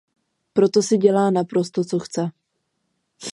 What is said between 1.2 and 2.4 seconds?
naprosto co chce.